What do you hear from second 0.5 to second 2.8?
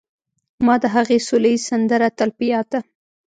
ما د هغې سوله ييزه سندره تل په ياد ده